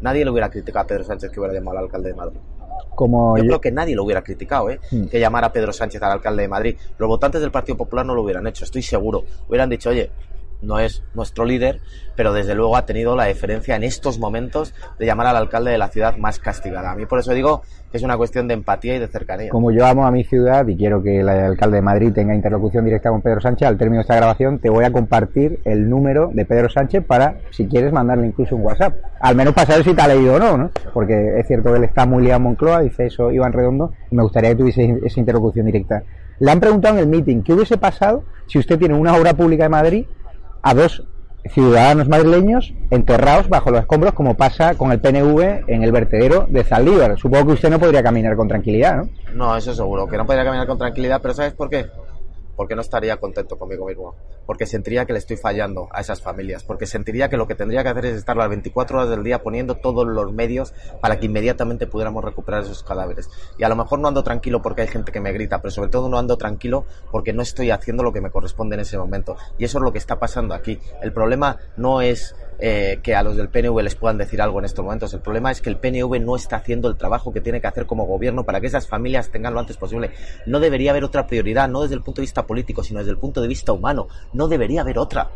Nadie 0.00 0.24
le 0.24 0.30
hubiera 0.30 0.50
criticado 0.50 0.84
a 0.84 0.86
Pedro 0.86 1.04
Sánchez 1.04 1.30
que 1.30 1.40
hubiera 1.40 1.54
llamado 1.54 1.78
al 1.78 1.84
alcalde 1.84 2.10
de 2.10 2.14
Madrid. 2.14 2.38
Como 2.94 3.36
yo, 3.38 3.44
creo 3.44 3.60
que 3.60 3.72
nadie 3.72 3.94
lo 3.94 4.04
hubiera 4.04 4.22
criticado, 4.22 4.70
¿eh? 4.70 4.78
Hmm. 4.90 5.06
que 5.06 5.18
llamara 5.18 5.48
a 5.48 5.52
Pedro 5.52 5.72
Sánchez 5.72 6.02
al 6.02 6.12
alcalde 6.12 6.42
de 6.42 6.48
Madrid. 6.48 6.76
Los 6.98 7.08
votantes 7.08 7.40
del 7.40 7.50
Partido 7.50 7.76
Popular 7.76 8.04
no 8.04 8.14
lo 8.14 8.22
hubieran 8.22 8.46
hecho, 8.46 8.64
estoy 8.64 8.82
seguro. 8.82 9.24
Hubieran 9.48 9.68
dicho, 9.68 9.90
oye, 9.90 10.10
no 10.66 10.78
es 10.78 11.02
nuestro 11.14 11.44
líder, 11.44 11.80
pero 12.16 12.32
desde 12.32 12.54
luego 12.54 12.76
ha 12.76 12.86
tenido 12.86 13.16
la 13.16 13.24
deferencia 13.24 13.76
en 13.76 13.84
estos 13.84 14.18
momentos 14.18 14.74
de 14.98 15.06
llamar 15.06 15.26
al 15.26 15.36
alcalde 15.36 15.70
de 15.70 15.78
la 15.78 15.88
ciudad 15.88 16.16
más 16.16 16.38
castigada. 16.38 16.92
A 16.92 16.96
mí 16.96 17.06
por 17.06 17.18
eso 17.18 17.32
digo 17.32 17.62
que 17.90 17.98
es 17.98 18.02
una 18.02 18.16
cuestión 18.16 18.48
de 18.48 18.54
empatía 18.54 18.96
y 18.96 18.98
de 18.98 19.08
cercanía. 19.08 19.50
Como 19.50 19.70
yo 19.70 19.86
amo 19.86 20.06
a 20.06 20.10
mi 20.10 20.24
ciudad 20.24 20.66
y 20.66 20.76
quiero 20.76 21.02
que 21.02 21.20
el 21.20 21.28
alcalde 21.28 21.76
de 21.76 21.82
Madrid 21.82 22.12
tenga 22.12 22.34
interlocución 22.34 22.84
directa 22.84 23.10
con 23.10 23.22
Pedro 23.22 23.40
Sánchez, 23.40 23.68
al 23.68 23.78
término 23.78 23.98
de 23.98 24.02
esta 24.02 24.16
grabación 24.16 24.58
te 24.58 24.70
voy 24.70 24.84
a 24.84 24.90
compartir 24.90 25.60
el 25.64 25.88
número 25.88 26.30
de 26.32 26.44
Pedro 26.44 26.68
Sánchez 26.68 27.04
para, 27.04 27.38
si 27.50 27.66
quieres, 27.66 27.92
mandarle 27.92 28.26
incluso 28.26 28.56
un 28.56 28.62
WhatsApp. 28.62 28.96
Al 29.20 29.36
menos 29.36 29.54
para 29.54 29.68
saber 29.68 29.84
si 29.84 29.94
te 29.94 30.02
ha 30.02 30.08
leído 30.08 30.34
o 30.34 30.38
no, 30.38 30.56
¿no? 30.56 30.70
Porque 30.92 31.38
es 31.38 31.46
cierto 31.46 31.70
que 31.70 31.78
él 31.78 31.84
está 31.84 32.06
muy 32.06 32.24
liado 32.24 32.38
en 32.38 32.42
Moncloa, 32.44 32.80
dice 32.80 33.06
eso 33.06 33.30
Iván 33.30 33.52
Redondo, 33.52 33.92
me 34.10 34.22
gustaría 34.22 34.50
que 34.50 34.56
tuviese 34.56 35.00
esa 35.04 35.20
interlocución 35.20 35.66
directa. 35.66 36.02
Le 36.40 36.50
han 36.50 36.60
preguntado 36.60 36.96
en 36.96 37.00
el 37.00 37.08
meeting, 37.08 37.42
¿qué 37.42 37.52
hubiese 37.52 37.78
pasado 37.78 38.24
si 38.46 38.58
usted 38.58 38.78
tiene 38.78 38.94
una 38.94 39.16
obra 39.16 39.34
pública 39.34 39.64
de 39.64 39.68
Madrid 39.68 40.06
a 40.64 40.74
dos 40.74 41.04
ciudadanos 41.44 42.08
madrileños 42.08 42.72
enterrados 42.90 43.50
bajo 43.50 43.70
los 43.70 43.80
escombros 43.80 44.14
como 44.14 44.34
pasa 44.34 44.76
con 44.76 44.92
el 44.92 45.00
PNV 45.00 45.64
en 45.68 45.82
el 45.82 45.92
vertedero 45.92 46.46
de 46.48 46.64
Zaldívar. 46.64 47.18
Supongo 47.18 47.48
que 47.48 47.52
usted 47.52 47.70
no 47.70 47.78
podría 47.78 48.02
caminar 48.02 48.34
con 48.34 48.48
tranquilidad, 48.48 48.96
¿no? 48.96 49.08
No, 49.34 49.56
eso 49.56 49.74
seguro, 49.74 50.06
que 50.06 50.16
no 50.16 50.24
podría 50.24 50.44
caminar 50.44 50.66
con 50.66 50.78
tranquilidad, 50.78 51.20
pero 51.20 51.34
¿sabes 51.34 51.52
por 51.52 51.68
qué? 51.68 51.86
Porque 52.56 52.74
no 52.74 52.80
estaría 52.80 53.16
contento 53.16 53.58
conmigo 53.58 53.86
mismo, 53.86 54.14
porque 54.46 54.66
sentiría 54.66 55.04
que 55.04 55.12
le 55.12 55.18
estoy 55.18 55.36
fallando 55.36 55.88
a 55.92 56.00
esas 56.00 56.20
familias, 56.20 56.64
porque 56.64 56.86
sentiría 56.86 57.28
que 57.28 57.36
lo 57.36 57.46
que 57.46 57.54
tendría 57.54 57.82
que 57.82 57.88
hacer 57.88 58.06
es 58.06 58.16
estar 58.16 58.36
las 58.36 58.48
24 58.48 58.98
horas 58.98 59.10
del 59.10 59.24
día 59.24 59.42
poniendo 59.42 59.76
todos 59.76 60.06
los 60.06 60.32
medios 60.32 60.74
para 61.00 61.18
que 61.18 61.26
inmediatamente 61.26 61.86
pudiéramos 61.86 62.24
recuperar 62.24 62.62
esos 62.62 62.82
cadáveres. 62.82 63.28
Y 63.58 63.64
a 63.64 63.68
lo 63.68 63.76
mejor 63.76 63.98
no 63.98 64.08
ando 64.08 64.22
tranquilo 64.22 64.62
porque 64.62 64.82
hay 64.82 64.88
gente 64.88 65.12
que 65.12 65.20
me 65.20 65.32
grita, 65.32 65.60
pero 65.60 65.70
sobre 65.70 65.90
todo 65.90 66.08
no 66.08 66.18
ando 66.18 66.36
tranquilo 66.36 66.84
porque 67.10 67.32
no 67.32 67.42
estoy 67.42 67.70
haciendo 67.70 68.02
lo 68.02 68.12
que 68.12 68.20
me 68.20 68.30
corresponde 68.30 68.74
en 68.74 68.80
ese 68.80 68.98
momento. 68.98 69.36
Y 69.58 69.64
eso 69.64 69.78
es 69.78 69.84
lo 69.84 69.92
que 69.92 69.98
está 69.98 70.18
pasando 70.18 70.54
aquí. 70.54 70.78
El 71.02 71.12
problema 71.12 71.58
no 71.76 72.00
es 72.00 72.34
eh, 72.58 73.00
que 73.02 73.14
a 73.14 73.22
los 73.22 73.36
del 73.36 73.48
PNV 73.48 73.82
les 73.82 73.94
puedan 73.94 74.18
decir 74.18 74.40
algo 74.40 74.58
en 74.58 74.64
estos 74.64 74.84
momentos. 74.84 75.12
El 75.14 75.20
problema 75.20 75.50
es 75.50 75.60
que 75.60 75.70
el 75.70 75.76
PNV 75.76 76.20
no 76.20 76.36
está 76.36 76.56
haciendo 76.56 76.88
el 76.88 76.96
trabajo 76.96 77.32
que 77.32 77.40
tiene 77.40 77.60
que 77.60 77.66
hacer 77.66 77.86
como 77.86 78.06
gobierno 78.06 78.44
para 78.44 78.60
que 78.60 78.66
esas 78.66 78.86
familias 78.86 79.30
tengan 79.30 79.54
lo 79.54 79.60
antes 79.60 79.76
posible. 79.76 80.10
No 80.46 80.60
debería 80.60 80.90
haber 80.92 81.04
otra 81.04 81.26
prioridad, 81.26 81.68
no 81.68 81.82
desde 81.82 81.94
el 81.94 82.02
punto 82.02 82.20
de 82.20 82.24
vista 82.24 82.46
político, 82.46 82.82
sino 82.82 83.00
desde 83.00 83.12
el 83.12 83.18
punto 83.18 83.40
de 83.40 83.48
vista 83.48 83.72
humano. 83.72 84.08
No 84.32 84.48
debería 84.48 84.82
haber 84.82 84.98
otra. 84.98 85.30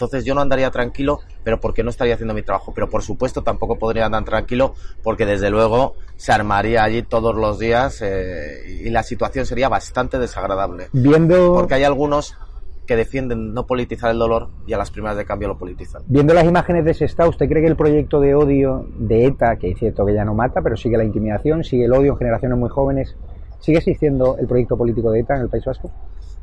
Entonces 0.00 0.24
yo 0.24 0.34
no 0.34 0.40
andaría 0.40 0.70
tranquilo, 0.70 1.20
pero 1.44 1.60
porque 1.60 1.82
no 1.82 1.90
estaría 1.90 2.14
haciendo 2.14 2.32
mi 2.32 2.42
trabajo. 2.42 2.72
Pero 2.74 2.88
por 2.88 3.02
supuesto 3.02 3.42
tampoco 3.42 3.78
podría 3.78 4.06
andar 4.06 4.24
tranquilo 4.24 4.74
porque 5.02 5.26
desde 5.26 5.50
luego 5.50 5.94
se 6.16 6.32
armaría 6.32 6.82
allí 6.82 7.02
todos 7.02 7.34
los 7.34 7.58
días 7.58 8.00
eh, 8.00 8.80
y 8.82 8.88
la 8.88 9.02
situación 9.02 9.44
sería 9.44 9.68
bastante 9.68 10.18
desagradable. 10.18 10.88
Viendo... 10.92 11.52
Porque 11.52 11.74
hay 11.74 11.84
algunos 11.84 12.34
que 12.90 12.96
defienden 12.96 13.54
no 13.54 13.66
politizar 13.68 14.10
el 14.10 14.18
dolor 14.18 14.48
y 14.66 14.72
a 14.72 14.76
las 14.76 14.90
primeras 14.90 15.16
de 15.16 15.24
cambio 15.24 15.46
lo 15.46 15.56
politizan. 15.56 16.02
Viendo 16.08 16.34
las 16.34 16.44
imágenes 16.44 16.84
de 16.84 16.90
ese 16.90 17.04
estado, 17.04 17.30
¿usted 17.30 17.48
cree 17.48 17.62
que 17.62 17.68
el 17.68 17.76
proyecto 17.76 18.18
de 18.18 18.34
odio 18.34 18.84
de 18.98 19.26
ETA, 19.26 19.58
que 19.58 19.70
es 19.70 19.78
cierto 19.78 20.04
que 20.04 20.12
ya 20.12 20.24
no 20.24 20.34
mata, 20.34 20.60
pero 20.60 20.76
sigue 20.76 20.96
la 20.96 21.04
intimidación, 21.04 21.62
sigue 21.62 21.84
el 21.84 21.92
odio 21.92 22.10
en 22.14 22.18
generaciones 22.18 22.58
muy 22.58 22.68
jóvenes, 22.68 23.14
sigue 23.60 23.78
existiendo 23.78 24.36
el 24.38 24.48
proyecto 24.48 24.76
político 24.76 25.12
de 25.12 25.20
ETA 25.20 25.36
en 25.36 25.42
el 25.42 25.48
País 25.48 25.64
Vasco? 25.64 25.92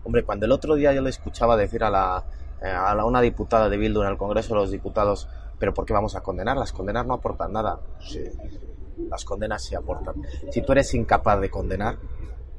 Hombre, 0.05 0.23
cuando 0.23 0.45
el 0.45 0.53
otro 0.53 0.75
día 0.75 0.93
yo 0.93 1.01
le 1.01 1.09
escuchaba 1.09 1.57
decir 1.57 1.83
a, 1.83 1.89
la, 1.89 2.23
eh, 2.63 2.71
a 2.71 3.03
una 3.03 3.19
diputada 3.19 3.67
de 3.67 3.75
Bildu 3.75 4.03
en 4.03 4.07
el 4.07 4.15
Congreso 4.15 4.53
de 4.53 4.61
los 4.61 4.71
Diputados, 4.71 5.27
pero 5.59 5.73
¿por 5.73 5.83
qué 5.83 5.91
vamos 5.91 6.15
a 6.15 6.21
condenar? 6.21 6.55
Las 6.55 6.71
condenas 6.71 7.05
no 7.05 7.15
aportan 7.15 7.51
nada. 7.51 7.81
Sí, 7.99 8.23
las 9.09 9.25
condenas 9.25 9.65
sí 9.65 9.75
aportan. 9.75 10.15
Si 10.49 10.61
tú 10.61 10.71
eres 10.71 10.93
incapaz 10.93 11.41
de 11.41 11.49
condenar, 11.49 11.97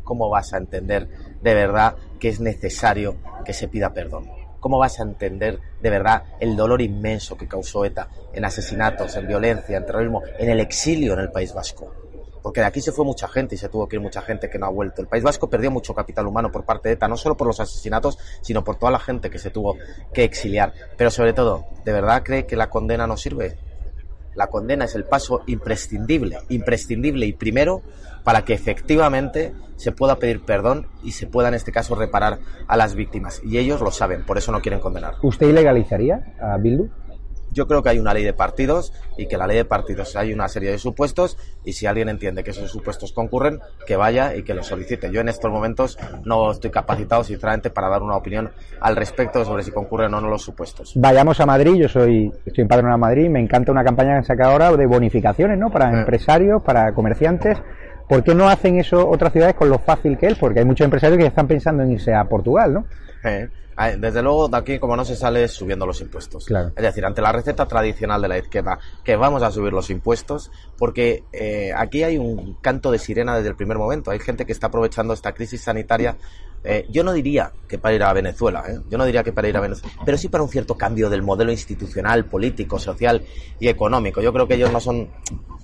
¿cómo 0.09 0.31
vas 0.31 0.55
a 0.55 0.57
entender 0.57 1.07
de 1.43 1.53
verdad 1.53 1.95
que 2.19 2.31
es 2.31 2.41
necesario 2.41 3.17
que 3.45 3.53
se 3.53 3.69
pida 3.69 3.93
perdón? 3.93 4.39
¿cómo 4.59 4.79
vas 4.79 4.99
a 5.01 5.03
entender 5.03 5.61
de 5.81 5.91
verdad 5.91 6.25
el 6.41 6.57
dolor 6.57 6.81
inmenso 6.81 7.37
que 7.37 7.47
causó 7.47 7.85
ETA 7.85 8.09
en 8.33 8.45
asesinatos, 8.45 9.15
en 9.17 9.29
violencia, 9.29 9.77
en 9.77 9.87
terrorismo, 9.87 10.23
en 10.39 10.49
el 10.49 10.61
exilio 10.61 11.13
en 11.13 11.21
el 11.21 11.31
País 11.31 11.53
Vasco? 11.53 11.93
Porque 12.43 12.61
de 12.61 12.67
aquí 12.67 12.81
se 12.81 12.93
fue 12.93 13.05
mucha 13.05 13.29
gente 13.29 13.57
y 13.57 13.59
se 13.59 13.69
tuvo 13.69 13.87
que 13.87 13.97
ir 13.97 14.03
mucha 14.03 14.23
gente 14.23 14.49
que 14.49 14.59
no 14.59 14.67
ha 14.67 14.71
vuelto. 14.71 15.03
El 15.03 15.09
País 15.09 15.23
Vasco 15.23 15.51
perdió 15.51 15.71
mucho 15.71 15.95
capital 15.95 16.27
humano 16.27 16.51
por 16.51 16.65
parte 16.65 16.89
de 16.89 16.95
ETA, 16.95 17.07
no 17.07 17.19
solo 17.19 17.37
por 17.37 17.47
los 17.47 17.61
asesinatos, 17.61 18.17
sino 18.41 18.65
por 18.65 18.77
toda 18.77 18.91
la 18.91 18.99
gente 18.99 19.29
que 19.29 19.39
se 19.39 19.51
tuvo 19.51 19.77
que 20.15 20.25
exiliar. 20.25 20.73
Pero 20.97 21.11
sobre 21.11 21.35
todo, 21.35 21.67
¿de 21.85 21.93
verdad 21.93 22.23
cree 22.25 22.47
que 22.47 22.57
la 22.57 22.71
condena 22.71 23.07
no 23.07 23.17
sirve? 23.17 23.59
La 24.35 24.49
condena 24.49 24.85
es 24.85 24.95
el 24.95 25.05
paso 25.05 25.43
imprescindible, 25.47 26.39
imprescindible 26.49 27.27
y 27.27 27.33
primero 27.33 27.83
para 28.25 28.45
que 28.45 28.55
efectivamente 28.55 29.55
se 29.77 29.93
pueda 29.93 30.17
pedir 30.17 30.43
perdón 30.43 30.87
y 31.03 31.13
se 31.13 31.27
pueda 31.27 31.49
en 31.49 31.55
este 31.55 31.73
caso 31.73 31.95
reparar 31.95 32.39
a 32.67 32.77
las 32.77 32.95
víctimas. 32.95 33.41
Y 33.45 33.59
ellos 33.59 33.81
lo 33.81 33.91
saben, 33.91 34.25
por 34.25 34.39
eso 34.39 34.53
no 34.53 34.61
quieren 34.61 34.81
condenar. 34.81 35.15
¿Usted 35.23 35.49
ilegalizaría 35.49 36.35
a 36.41 36.57
Bildu? 36.59 36.89
Yo 37.53 37.67
creo 37.67 37.83
que 37.83 37.91
hay 37.91 37.99
una 37.99 38.15
ley 38.15 38.25
de 38.25 38.33
partidos 38.33 38.93
y 39.17 39.27
que 39.27 39.37
la 39.37 39.47
ley 39.47 39.57
de 39.57 39.65
partidos 39.65 40.17
hay 40.17 40.33
una 40.33 40.49
serie 40.49 40.71
de 40.71 40.79
supuestos 40.79 41.37
y 41.65 41.73
si 41.73 41.87
alguien 41.87 42.09
entiende 42.09 42.45
que 42.45 42.51
esos 42.51 42.71
supuestos 42.71 43.13
concurren, 43.13 43.61
que 43.87 43.97
vaya 43.97 44.35
y 44.35 44.43
que 44.43 44.55
lo 44.55 44.63
solicite. 44.63 45.11
Yo 45.11 45.21
en 45.21 45.29
estos 45.29 45.51
momentos 45.51 45.99
no 46.25 46.51
estoy 46.51 46.71
capacitado 46.71 47.25
sinceramente 47.25 47.71
para 47.71 47.89
dar 47.89 48.03
una 48.03 48.17
opinión 48.17 48.51
al 48.81 48.97
respecto 48.97 49.45
sobre 49.45 49.63
si 49.63 49.71
concurren 49.71 50.13
o 50.15 50.21
no 50.21 50.29
los 50.29 50.43
supuestos. 50.43 50.93
Vayamos 50.97 51.41
a 51.41 51.47
Madrid, 51.47 51.75
yo 51.75 51.89
soy 51.89 52.33
estoy 52.45 52.63
empadronado 52.63 52.95
a 52.95 52.99
Madrid, 52.99 53.29
me 53.29 53.41
encanta 53.41 53.73
una 53.73 53.85
campaña 53.85 54.11
que 54.11 54.17
han 54.17 54.25
sacado 54.25 54.53
ahora 54.53 54.77
de 54.77 54.87
bonificaciones, 54.87 55.59
¿no? 55.59 55.71
Para 55.71 56.01
empresarios, 56.01 56.63
para 56.63 56.93
comerciantes. 56.93 57.59
¿Por 58.09 58.25
qué 58.25 58.35
no 58.35 58.49
hacen 58.49 58.79
eso 58.79 59.09
otras 59.09 59.33
ciudades 59.33 59.55
con 59.55 59.69
lo 59.69 59.79
fácil 59.79 60.17
que 60.17 60.27
es? 60.29 60.39
Porque 60.39 60.61
hay 60.61 60.65
muchos 60.65 60.85
empresarios 60.85 61.19
que 61.19 61.27
están 61.27 61.47
pensando 61.47 61.83
en 61.83 61.93
irse 61.93 62.15
a 62.15 62.25
Portugal, 62.25 62.73
¿no? 62.73 62.87
Eh, 63.25 63.49
ah, 63.77 63.91
Desde 63.91 64.23
luego, 64.23 64.49
de 64.49 64.57
aquí, 64.57 64.79
como 64.79 64.97
no 64.97 65.05
se 65.05 65.15
sale, 65.15 65.45
es 65.45 65.53
subiendo 65.53 65.85
los 65.87 66.01
impuestos. 66.01 66.47
Claro. 66.47 66.73
Es 66.75 66.83
decir, 66.83 67.05
ante 67.05 67.21
la 67.21 67.33
receta 67.33 67.67
tradicional 67.67 68.23
de 68.23 68.29
la 68.29 68.39
izquierda, 68.39 68.79
que 69.05 69.17
vamos 69.17 69.43
a 69.43 69.51
subir 69.51 69.73
los 69.73 69.91
impuestos, 69.91 70.51
porque 70.79 71.25
eh, 71.33 71.73
aquí 71.77 72.03
hay 72.03 72.17
un 72.17 72.55
canto 72.63 72.91
de 72.91 72.99
sirena 72.99 73.37
desde 73.37 73.51
el 73.51 73.57
primer 73.57 73.77
momento. 73.77 74.11
Hay 74.11 74.21
gente 74.21 74.47
que 74.47 74.53
está 74.53 74.69
aprovechando 74.69 75.13
esta 75.13 75.33
crisis 75.33 75.61
sanitaria. 75.61 76.17
eh, 76.65 76.87
yo 76.91 77.05
no 77.05 77.13
diría 77.13 77.53
que 77.69 77.79
para 77.79 77.95
ir 77.95 78.03
a 78.03 78.13
Venezuela, 78.13 78.65
¿eh? 78.69 78.81
yo 78.91 78.99
no 78.99 79.05
diría 79.05 79.23
que 79.23 79.33
para 79.33 79.49
ir 79.49 79.57
a 79.57 79.61
Venezuela, 79.61 79.95
pero 80.05 80.19
sí 80.19 80.29
para 80.29 80.43
un 80.43 80.49
cierto 80.49 80.77
cambio 80.77 81.09
del 81.09 81.23
modelo 81.23 81.53
institucional, 81.53 82.25
político, 82.25 82.79
social 82.79 83.23
y 83.61 83.69
económico. 83.69 84.21
Yo 84.21 84.33
creo 84.33 84.49
que 84.49 84.55
ellos 84.55 84.73
no 84.73 84.81
son 84.81 85.09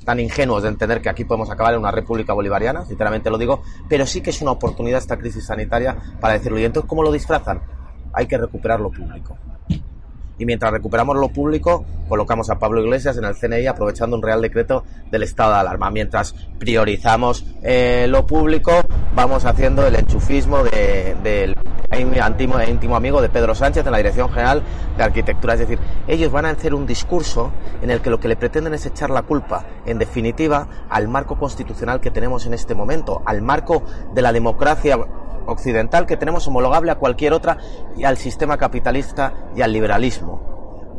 tan 0.05 0.21
ingenuos 0.21 0.63
de 0.63 0.69
entender 0.69 1.01
que 1.01 1.09
aquí 1.09 1.25
podemos 1.25 1.51
acabar 1.51 1.75
en 1.75 1.81
una 1.81 1.91
república 1.91 2.33
bolivariana, 2.33 2.85
sinceramente 2.85 3.31
lo 3.31 3.39
digo, 3.39 3.63
pero 3.89 4.07
sí 4.07 4.21
que 4.21 4.31
es 4.31 4.43
una 4.43 4.51
oportunidad 4.53 4.99
esta 4.99 5.17
crisis 5.19 5.47
sanitaria 5.47 5.97
para 6.21 6.35
decirlo. 6.35 6.59
Y 6.59 6.65
entonces, 6.65 6.89
¿cómo 6.89 7.03
lo 7.03 7.11
disfrazan? 7.13 7.61
Hay 8.13 8.27
que 8.27 8.39
recuperar 8.39 8.81
lo 8.81 8.91
público. 8.91 9.37
Y 10.37 10.47
mientras 10.47 10.73
recuperamos 10.73 11.17
lo 11.17 11.29
público, 11.29 11.85
colocamos 12.09 12.51
a 12.51 12.59
Pablo 12.59 12.83
Iglesias 12.83 13.17
en 13.17 13.25
el 13.25 13.37
CNI 13.37 13.69
aprovechando 13.69 14.17
un 14.17 14.23
real 14.23 14.43
decreto 14.43 14.85
del 15.11 15.23
estado 15.23 15.53
de 15.53 15.59
alarma. 15.61 15.91
Mientras 15.93 16.35
priorizamos 16.59 17.47
eh, 17.63 18.07
lo 18.09 18.27
público, 18.27 18.73
vamos 19.15 19.45
haciendo 19.45 19.87
el 19.87 19.95
enchufismo 19.95 20.65
de- 20.65 21.17
del 21.23 21.55
íntimo, 21.93 22.61
íntimo 22.63 22.97
amigo 22.97 23.21
de 23.21 23.29
Pedro 23.29 23.55
Sánchez 23.55 23.85
en 23.87 23.93
la 23.93 23.99
Dirección 23.99 24.29
General 24.31 24.63
de 24.97 25.03
Arquitectura. 25.03 25.55
Es 25.55 25.61
decir, 25.61 25.79
ellos 26.07 26.33
van 26.33 26.47
a 26.47 26.51
hacer 26.51 26.75
un 26.75 26.87
discurso 26.87 27.53
en 27.83 27.91
el 27.91 28.01
que 28.01 28.11
lo 28.11 28.21
que 28.21 28.29
le 28.29 28.37
pretenden 28.37 28.75
es 28.75 28.87
echar 28.87 29.11
la 29.11 29.23
culpa, 29.23 29.65
en 29.87 29.99
definitiva, 29.99 30.69
al 30.89 31.09
marco 31.09 31.39
constitucional 31.39 32.01
que 32.01 32.11
tenemos 32.11 32.47
en 32.47 32.55
este 32.55 32.75
momento, 32.75 33.23
al 33.25 33.43
marco 33.43 33.83
de 34.15 34.23
la 34.23 34.33
democracia 34.33 34.99
occidental 35.47 36.07
que 36.07 36.17
tenemos 36.17 36.47
homologable 36.47 36.91
a 36.91 36.97
cualquier 36.97 37.33
otra 37.33 37.59
y 37.97 38.05
al 38.05 38.17
sistema 38.17 38.57
capitalista 38.57 39.35
y 39.55 39.63
al 39.63 39.73
liberalismo. 39.73 40.54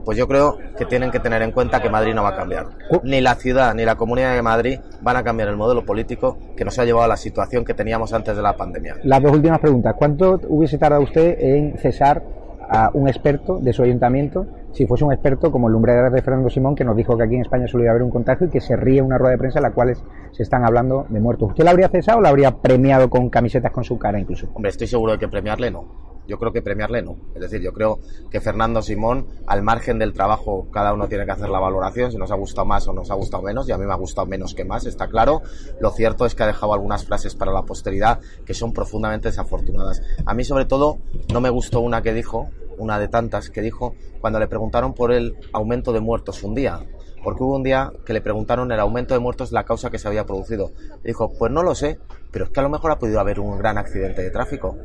Pues 0.06 0.18
yo 0.18 0.28
creo 0.28 0.58
que 0.78 0.86
tienen 0.86 1.12
que 1.12 1.20
tener 1.20 1.42
en 1.42 1.52
cuenta 1.52 1.82
que 1.82 1.90
Madrid 1.90 2.14
no 2.14 2.24
va 2.24 2.30
a 2.30 2.36
cambiar. 2.36 2.68
Ni 3.04 3.22
la 3.22 3.36
ciudad 3.36 3.74
ni 3.74 3.84
la 3.84 3.96
comunidad 3.96 4.36
de 4.36 4.42
Madrid 4.42 4.80
van 5.02 5.18
a 5.18 5.24
cambiar 5.24 5.50
el 5.50 5.58
modelo 5.58 5.84
político 5.84 6.38
que 6.56 6.64
nos 6.64 6.78
ha 6.80 6.86
llevado 6.86 7.06
a 7.06 7.08
la 7.10 7.18
situación 7.18 7.66
que 7.66 7.74
teníamos 7.74 8.14
antes 8.14 8.36
de 8.36 8.42
la 8.42 8.56
pandemia. 8.56 8.98
Las 9.04 9.22
dos 9.22 9.32
últimas 9.32 9.60
preguntas. 9.60 9.96
¿Cuánto 9.98 10.40
hubiese 10.48 10.78
tardado 10.78 11.02
usted 11.02 11.38
en 11.40 11.78
cesar 11.80 12.22
a 12.70 12.90
un 12.94 13.08
experto 13.08 13.60
de 13.60 13.74
su 13.74 13.84
ayuntamiento, 13.84 14.46
si 14.72 14.86
fuese 14.86 15.06
un 15.06 15.14
experto 15.14 15.52
como 15.52 15.68
el 15.68 15.74
lumbreras 15.74 16.12
de 16.12 16.22
Fernando 16.22 16.50
Simón, 16.50 16.76
que 16.76 16.84
nos 16.84 16.96
dijo 16.96 17.18
que 17.18 17.24
aquí 17.24 17.36
en 17.36 17.42
España 17.42 17.68
solía 17.68 17.92
haber 17.92 18.04
un 18.04 18.10
contagio 18.10 18.48
y 18.48 18.50
que 18.50 18.62
se 18.62 18.76
ríe 18.76 19.02
una 19.02 19.18
rueda 19.18 19.32
de 19.32 19.38
prensa 19.38 19.60
en 19.60 19.64
la 19.64 19.72
cual 19.72 19.96
se 20.32 20.44
están 20.44 20.66
hablando 20.66 21.06
de 21.10 21.20
muertos? 21.20 21.50
¿Usted 21.50 21.64
la 21.64 21.72
habría 21.72 21.90
cesado 21.90 22.20
o 22.20 22.22
la 22.22 22.30
habría 22.30 22.52
premiado 22.52 23.10
con 23.10 23.30
camisetas 23.30 23.72
con 23.72 23.84
su 23.84 23.98
cara 23.98 24.20
incluso? 24.20 24.48
Hombre, 24.54 24.70
estoy 24.70 24.88
seguro 24.88 25.14
de 25.14 25.20
que 25.20 25.28
premiarle 25.28 25.72
no. 25.72 26.15
Yo 26.28 26.38
creo 26.38 26.52
que 26.52 26.62
premiarle 26.62 27.02
no. 27.02 27.18
Es 27.36 27.42
decir, 27.42 27.62
yo 27.62 27.74
creo 27.74 28.00
que 28.30 28.42
Fernando 28.42 28.82
Simón, 28.82 29.28
al 29.48 29.62
margen 29.62 30.00
del 30.00 30.14
trabajo, 30.14 30.68
cada 30.72 30.94
uno 30.94 31.08
tiene 31.08 31.26
que 31.26 31.32
hacer 31.32 31.50
la 31.50 31.60
valoración, 31.60 32.12
si 32.12 32.18
nos 32.18 32.32
ha 32.32 32.36
gustado 32.36 32.66
más 32.66 32.88
o 32.88 32.94
nos 32.94 33.12
ha 33.12 33.16
gustado 33.16 33.44
menos, 33.44 33.68
y 33.70 33.72
a 33.72 33.78
mí 33.78 33.86
me 33.86 33.94
ha 33.94 33.98
gustado 33.98 34.28
menos 34.28 34.54
que 34.54 34.66
más, 34.66 34.86
está 34.86 35.08
claro. 35.08 35.42
Lo 35.80 35.92
cierto 35.92 36.26
es 36.26 36.36
que 36.36 36.44
ha 36.44 36.48
dejado 36.48 36.74
algunas 36.74 37.06
frases 37.06 37.36
para 37.36 37.52
la 37.52 37.64
posteridad 37.64 38.20
que 38.46 38.54
son 38.54 38.74
profundamente 38.74 39.30
desafortunadas. 39.30 40.02
A 40.26 40.34
mí, 40.34 40.44
sobre 40.44 40.66
todo, 40.66 41.00
no 41.32 41.42
me 41.42 41.50
gustó 41.50 41.80
una 41.80 42.02
que 42.02 42.14
dijo, 42.14 42.50
una 42.78 43.00
de 43.00 43.08
tantas 43.08 43.50
que 43.50 43.62
dijo, 43.62 43.96
cuando 44.22 44.40
le 44.40 44.48
preguntaron 44.48 44.94
por 44.94 45.12
el 45.12 45.38
aumento 45.54 45.94
de 45.94 46.00
muertos 46.00 46.44
un 46.44 46.56
día. 46.56 46.80
Porque 47.24 47.42
hubo 47.42 47.56
un 47.56 47.64
día 47.64 47.92
que 48.06 48.14
le 48.14 48.22
preguntaron 48.22 48.72
el 48.72 48.80
aumento 48.80 49.16
de 49.16 49.20
muertos, 49.20 49.52
la 49.52 49.64
causa 49.64 49.90
que 49.90 49.98
se 49.98 50.08
había 50.08 50.28
producido. 50.28 50.72
Dijo, 51.04 51.34
pues 51.34 51.52
no 51.52 51.64
lo 51.64 51.74
sé, 51.74 51.98
pero 52.32 52.46
es 52.46 52.52
que 52.52 52.60
a 52.60 52.64
lo 52.64 52.70
mejor 52.70 52.92
ha 52.92 53.00
podido 53.00 53.20
haber 53.20 53.40
un 53.40 53.58
gran 53.58 53.80
accidente 53.80 54.22
de 54.22 54.30
tráfico 54.30 54.78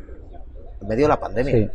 en 0.80 0.88
medio 0.88 1.04
de 1.04 1.08
la 1.08 1.20
pandemia. 1.20 1.52
Sí. 1.54 1.70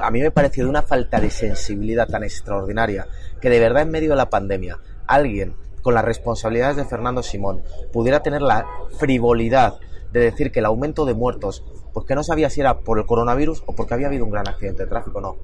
A 0.00 0.10
mí 0.10 0.20
me 0.20 0.30
pareció 0.30 0.64
de 0.64 0.70
una 0.70 0.82
falta 0.82 1.20
de 1.20 1.30
sensibilidad 1.30 2.08
tan 2.08 2.22
extraordinaria 2.22 3.06
que 3.40 3.50
de 3.50 3.58
verdad 3.58 3.82
en 3.82 3.90
medio 3.90 4.10
de 4.10 4.16
la 4.16 4.30
pandemia 4.30 4.78
alguien 5.06 5.54
con 5.82 5.94
las 5.94 6.04
responsabilidades 6.04 6.76
de 6.76 6.84
Fernando 6.84 7.22
Simón 7.22 7.62
pudiera 7.92 8.22
tener 8.22 8.42
la 8.42 8.66
frivolidad 8.98 9.78
de 10.12 10.20
decir 10.20 10.52
que 10.52 10.60
el 10.60 10.66
aumento 10.66 11.04
de 11.04 11.14
muertos, 11.14 11.64
pues 11.92 12.06
que 12.06 12.14
no 12.14 12.22
sabía 12.22 12.50
si 12.50 12.60
era 12.60 12.80
por 12.80 12.98
el 12.98 13.06
coronavirus 13.06 13.64
o 13.66 13.74
porque 13.74 13.94
había 13.94 14.06
habido 14.06 14.24
un 14.24 14.30
gran 14.30 14.48
accidente 14.48 14.84
de 14.84 14.88
tráfico, 14.88 15.20
no. 15.20 15.36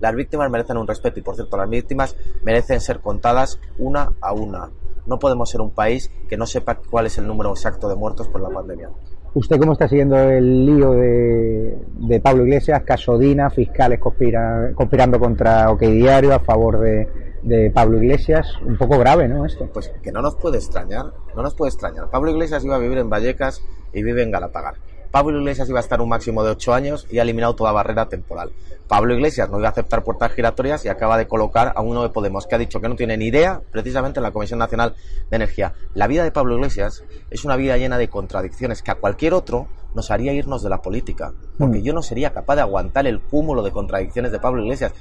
Las 0.00 0.14
víctimas 0.14 0.50
merecen 0.50 0.78
un 0.78 0.86
respeto 0.86 1.18
y, 1.20 1.22
por 1.22 1.34
cierto, 1.34 1.56
las 1.56 1.68
víctimas 1.68 2.16
merecen 2.42 2.80
ser 2.80 3.00
contadas 3.00 3.60
una 3.78 4.12
a 4.20 4.32
una. 4.32 4.70
No 5.06 5.18
podemos 5.18 5.50
ser 5.50 5.60
un 5.60 5.70
país 5.70 6.10
que 6.28 6.36
no 6.36 6.46
sepa 6.46 6.76
cuál 6.76 7.06
es 7.06 7.18
el 7.18 7.26
número 7.26 7.50
exacto 7.50 7.88
de 7.88 7.96
muertos 7.96 8.28
por 8.28 8.40
la 8.40 8.48
pandemia. 8.48 8.90
¿Usted 9.32 9.58
cómo 9.58 9.72
está 9.72 9.86
siguiendo 9.88 10.16
el 10.18 10.66
lío 10.66 10.90
de, 10.92 11.78
de 12.00 12.20
Pablo 12.20 12.44
Iglesias, 12.44 12.82
Casodina, 12.84 13.48
fiscales 13.48 14.00
conspira- 14.00 14.72
conspirando 14.74 15.20
contra 15.20 15.70
OK 15.70 15.80
Diario 15.82 16.34
a 16.34 16.40
favor 16.40 16.80
de, 16.80 17.08
de 17.42 17.70
Pablo 17.70 18.02
Iglesias? 18.02 18.48
Un 18.66 18.76
poco 18.76 18.98
grave, 18.98 19.28
¿no? 19.28 19.46
Esto. 19.46 19.68
Pues 19.72 19.92
que 20.02 20.10
no 20.10 20.20
nos 20.20 20.34
puede 20.34 20.58
extrañar, 20.58 21.06
no 21.36 21.42
nos 21.42 21.54
puede 21.54 21.68
extrañar. 21.70 22.10
Pablo 22.10 22.32
Iglesias 22.32 22.64
iba 22.64 22.74
a 22.74 22.80
vivir 22.80 22.98
en 22.98 23.08
Vallecas 23.08 23.62
y 23.92 24.02
vive 24.02 24.22
en 24.24 24.32
Galapagar. 24.32 24.74
Pablo 25.12 25.38
Iglesias 25.38 25.68
iba 25.68 25.78
a 25.78 25.82
estar 25.82 26.00
un 26.00 26.08
máximo 26.08 26.42
de 26.42 26.50
ocho 26.50 26.74
años 26.74 27.06
y 27.08 27.18
ha 27.20 27.22
eliminado 27.22 27.54
toda 27.54 27.70
barrera 27.72 28.08
temporal. 28.08 28.50
Pablo 28.90 29.14
Iglesias 29.14 29.48
no 29.48 29.60
iba 29.60 29.68
a 29.68 29.70
aceptar 29.70 30.02
puertas 30.02 30.32
giratorias 30.32 30.84
y 30.84 30.88
acaba 30.88 31.16
de 31.16 31.28
colocar 31.28 31.72
a 31.76 31.80
uno 31.80 32.02
de 32.02 32.08
Podemos 32.08 32.48
que 32.48 32.56
ha 32.56 32.58
dicho 32.58 32.80
que 32.80 32.88
no 32.88 32.96
tiene 32.96 33.16
ni 33.16 33.26
idea 33.26 33.62
precisamente 33.70 34.18
en 34.18 34.24
la 34.24 34.32
Comisión 34.32 34.58
Nacional 34.58 34.96
de 35.30 35.36
Energía. 35.36 35.74
La 35.94 36.08
vida 36.08 36.24
de 36.24 36.32
Pablo 36.32 36.56
Iglesias 36.56 37.04
es 37.30 37.44
una 37.44 37.54
vida 37.54 37.76
llena 37.76 37.98
de 37.98 38.08
contradicciones 38.08 38.82
que 38.82 38.90
a 38.90 38.96
cualquier 38.96 39.32
otro 39.32 39.68
nos 39.94 40.10
haría 40.10 40.32
irnos 40.32 40.64
de 40.64 40.70
la 40.70 40.82
política. 40.82 41.32
Porque 41.56 41.78
Mm. 41.78 41.82
yo 41.82 41.92
no 41.92 42.02
sería 42.02 42.32
capaz 42.32 42.56
de 42.56 42.62
aguantar 42.62 43.06
el 43.06 43.20
cúmulo 43.20 43.62
de 43.62 43.70
contradicciones 43.70 44.32
de 44.32 44.40
Pablo 44.40 44.60
Iglesias. 44.60 44.92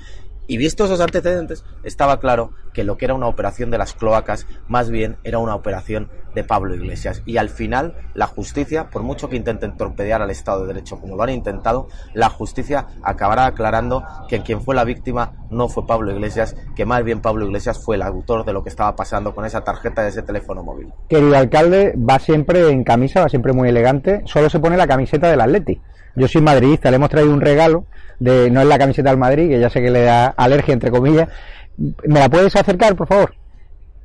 Y 0.46 0.58
visto 0.58 0.86
esos 0.86 1.00
antecedentes, 1.00 1.64
estaba 1.84 2.20
claro 2.20 2.54
que 2.74 2.84
lo 2.84 2.98
que 2.98 3.06
era 3.06 3.14
una 3.14 3.28
operación 3.28 3.70
de 3.70 3.78
las 3.78 3.94
cloacas, 3.94 4.48
más 4.68 4.90
bien 4.90 5.18
era 5.24 5.38
una 5.38 5.54
operación 5.54 6.10
de 6.34 6.44
Pablo 6.44 6.74
Iglesias. 6.74 7.22
Y 7.28 7.38
al 7.38 7.50
final, 7.50 7.94
la 8.16 8.26
justicia, 8.26 8.90
por 8.90 9.04
mucho 9.04 9.30
que 9.30 9.36
intenten 9.36 9.78
torpedear 9.78 10.24
al 10.24 10.32
Estado 10.32 10.62
de 10.62 10.74
Derecho 10.74 11.00
como 11.00 11.16
lo 11.16 11.22
han 11.22 11.30
intentado, 11.30 11.88
la 12.16 12.30
justicia 12.30 12.88
acabará 13.04 13.46
aclarando 13.46 13.79
que 14.28 14.42
quien 14.42 14.62
fue 14.62 14.76
la 14.76 14.84
víctima 14.84 15.32
no 15.50 15.70
fue 15.70 15.86
Pablo 15.88 16.12
Iglesias, 16.12 16.56
que 16.76 16.86
más 16.86 17.04
bien 17.04 17.22
Pablo 17.22 17.46
Iglesias 17.46 17.80
fue 17.84 17.96
el 17.96 18.02
autor 18.02 18.46
de 18.46 18.54
lo 18.54 18.64
que 18.64 18.70
estaba 18.70 18.96
pasando 18.96 19.34
con 19.34 19.46
esa 19.46 19.62
tarjeta 19.62 20.02
de 20.04 20.10
ese 20.10 20.22
teléfono 20.22 20.64
móvil. 20.64 20.92
Querido 21.08 21.38
alcalde, 21.38 21.94
va 21.98 22.20
siempre 22.20 22.70
en 22.70 22.84
camisa, 22.84 23.22
va 23.22 23.30
siempre 23.30 23.54
muy 23.54 23.70
elegante. 23.70 24.22
Solo 24.26 24.50
se 24.50 24.60
pone 24.60 24.78
la 24.78 24.88
camiseta 24.88 25.30
del 25.30 25.42
Atleti. 25.42 25.80
Yo 26.16 26.28
soy 26.28 26.42
madridista, 26.42 26.90
le 26.90 26.98
hemos 26.98 27.10
traído 27.10 27.32
un 27.32 27.42
regalo 27.42 27.86
de 28.20 28.50
no 28.50 28.62
es 28.62 28.68
la 28.68 28.78
camiseta 28.78 29.10
del 29.10 29.20
Madrid, 29.20 29.50
que 29.50 29.60
ya 29.60 29.70
sé 29.70 29.82
que 29.82 29.90
le 29.92 30.02
da 30.04 30.28
alergia 30.28 30.74
entre 30.74 30.92
comillas. 30.92 31.30
¿Me 31.78 32.20
la 32.20 32.28
puedes 32.30 32.56
acercar, 32.56 32.96
por 32.96 33.08
favor? 33.08 33.34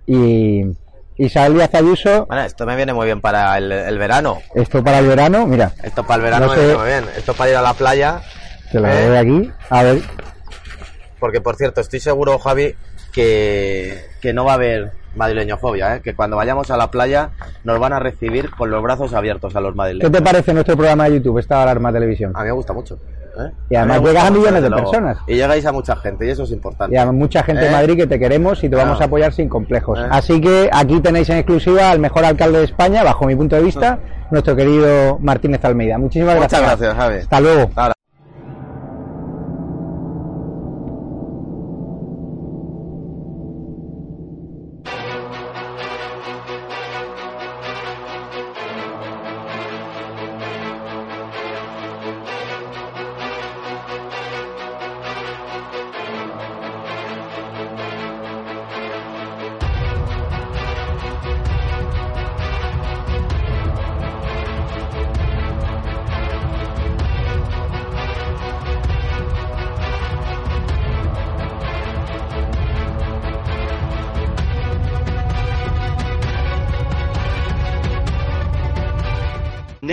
Y 0.06 0.62
Isabel 1.16 1.54
Díaz 1.54 1.74
Ayuso, 1.74 2.26
Bueno, 2.26 2.42
esto 2.44 2.66
me 2.66 2.76
viene 2.76 2.92
muy 2.92 3.06
bien 3.06 3.20
para 3.20 3.56
el, 3.58 3.70
el 3.72 3.98
verano. 3.98 4.38
esto 4.54 4.82
para 4.82 4.98
el 4.98 5.06
verano, 5.06 5.46
mira, 5.46 5.72
Esto 5.82 6.04
para 6.04 6.16
el 6.16 6.22
verano 6.22 6.46
No 6.46 6.52
me 6.52 6.58
viene 6.58 6.76
muy 6.76 6.86
bien. 6.86 7.04
Esto 7.16 7.34
para 7.34 7.50
ir 7.50 7.56
a 7.56 7.62
la 7.62 7.74
playa. 7.74 8.20
Te 8.74 8.80
la 8.80 9.06
doy 9.06 9.16
aquí. 9.16 9.50
A 9.70 9.82
ver, 9.82 9.98
Porque, 11.20 11.40
por 11.40 11.56
cierto, 11.56 11.80
estoy 11.80 12.00
seguro, 12.00 12.38
Javi, 12.38 12.74
que, 13.12 13.98
que 14.20 14.32
no 14.32 14.44
va 14.44 14.52
a 14.52 14.54
haber 14.54 14.92
madrileñofobia, 15.14 15.96
¿eh? 15.96 16.00
que 16.02 16.14
cuando 16.14 16.36
vayamos 16.36 16.72
a 16.72 16.76
la 16.76 16.90
playa 16.90 17.30
nos 17.62 17.78
van 17.78 17.92
a 17.92 18.00
recibir 18.00 18.50
con 18.50 18.70
los 18.70 18.82
brazos 18.82 19.14
abiertos 19.14 19.54
a 19.54 19.60
los 19.60 19.72
¿qué 19.72 19.76
madrileños. 19.76 20.10
te 20.12 20.20
parece 20.22 20.52
nuestro 20.52 20.76
programa 20.76 21.04
de 21.04 21.16
YouTube, 21.18 21.38
esta 21.38 21.62
alarma 21.62 21.92
televisión? 21.92 22.32
A 22.34 22.40
mí 22.40 22.46
me 22.46 22.52
gusta 22.52 22.72
mucho. 22.72 22.98
¿eh? 23.38 23.50
Y 23.70 23.76
además 23.76 24.02
llegas 24.02 24.24
a 24.24 24.30
millones 24.32 24.62
de 24.62 24.70
personas. 24.70 25.18
Y 25.28 25.36
llegáis 25.36 25.64
a 25.66 25.72
mucha 25.72 25.94
gente 25.96 26.26
y 26.26 26.30
eso 26.30 26.42
es 26.42 26.50
importante. 26.50 26.94
Y 26.96 26.98
a 26.98 27.10
mucha 27.12 27.44
gente 27.44 27.62
¿Eh? 27.62 27.66
en 27.66 27.72
Madrid 27.72 27.96
que 27.96 28.06
te 28.08 28.18
queremos 28.18 28.62
y 28.64 28.68
te 28.68 28.74
vamos 28.74 29.00
a 29.00 29.04
apoyar 29.04 29.32
sin 29.32 29.48
complejos. 29.48 30.00
¿Eh? 30.00 30.06
Así 30.10 30.40
que 30.40 30.68
aquí 30.72 31.00
tenéis 31.00 31.30
en 31.30 31.36
exclusiva 31.38 31.92
al 31.92 32.00
mejor 32.00 32.24
alcalde 32.24 32.58
de 32.58 32.64
España, 32.64 33.04
bajo 33.04 33.24
mi 33.24 33.36
punto 33.36 33.54
de 33.54 33.62
vista, 33.62 34.00
nuestro 34.32 34.56
querido 34.56 35.18
Martínez 35.20 35.64
Almeida. 35.64 35.96
Muchísimas 35.96 36.34
Muchas 36.34 36.60
gracias. 36.60 36.80
gracias, 36.80 36.96
Javi. 36.96 37.18
Hasta 37.20 37.40
luego. 37.40 37.70
Ahora. 37.76 37.93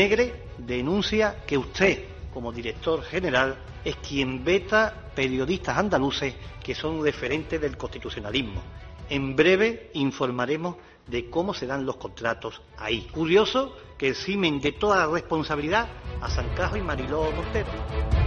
Negre 0.01 0.34
denuncia 0.58 1.43
que 1.46 1.60
usted, 1.60 2.05
como 2.34 2.51
director 2.51 3.03
general, 3.03 3.55
es 3.86 3.98
quien 3.98 4.43
veta 4.43 5.12
periodistas 5.13 5.77
andaluces 5.77 6.34
que 6.63 6.74
son 6.74 7.03
referentes 7.03 7.62
del 7.62 7.77
constitucionalismo. 7.77 8.63
En 9.08 9.36
breve 9.36 9.91
informaremos 9.93 10.77
de 11.05 11.29
cómo 11.29 11.53
se 11.53 11.67
dan 11.67 11.86
los 11.86 11.98
contratos 11.98 12.63
ahí. 12.79 13.01
Curioso 13.12 13.77
que 14.00 14.10
eximen 14.10 14.60
de 14.60 14.72
toda 14.72 15.05
la 15.05 15.05
responsabilidad 15.05 15.88
a 16.20 16.31
Sancajo 16.31 16.77
y 16.77 16.81
Mariló 16.81 17.31
Montero. 17.34 18.20